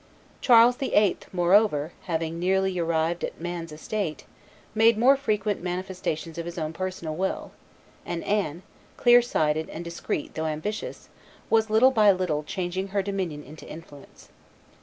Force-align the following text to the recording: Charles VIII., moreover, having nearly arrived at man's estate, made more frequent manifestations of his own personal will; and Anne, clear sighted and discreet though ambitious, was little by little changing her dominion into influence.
Charles 0.41 0.77
VIII., 0.77 1.17
moreover, 1.31 1.93
having 2.05 2.39
nearly 2.39 2.79
arrived 2.79 3.23
at 3.23 3.39
man's 3.39 3.71
estate, 3.71 4.25
made 4.73 4.97
more 4.97 5.15
frequent 5.15 5.61
manifestations 5.61 6.39
of 6.39 6.47
his 6.47 6.57
own 6.57 6.73
personal 6.73 7.13
will; 7.15 7.51
and 8.03 8.23
Anne, 8.23 8.63
clear 8.97 9.21
sighted 9.21 9.69
and 9.69 9.83
discreet 9.85 10.33
though 10.33 10.47
ambitious, 10.47 11.09
was 11.51 11.69
little 11.69 11.91
by 11.91 12.11
little 12.11 12.41
changing 12.41 12.87
her 12.87 13.03
dominion 13.03 13.43
into 13.43 13.69
influence. 13.69 14.29